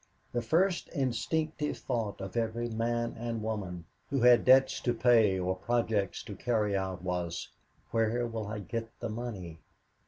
The 0.31 0.41
first 0.41 0.87
instinctive 0.89 1.77
thought 1.77 2.21
of 2.21 2.35
every 2.35 2.67
man 2.69 3.13
and 3.19 3.43
woman 3.43 3.85
who 4.09 4.19
had 4.21 4.43
debts 4.45 4.79
to 4.81 4.95
pay 4.95 5.37
or 5.37 5.55
projects 5.55 6.23
to 6.23 6.35
carry 6.35 6.75
out 6.75 7.03
was, 7.03 7.47
"Where 7.91 8.25
will 8.25 8.47
I 8.47 8.61
get 8.61 8.89
the 8.99 9.09
money?" 9.09 9.59